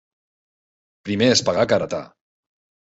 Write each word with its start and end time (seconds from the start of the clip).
Primer 1.09 1.31
és 1.37 1.47
pagar 1.51 1.69
que 1.71 1.81
heretar. 1.81 2.03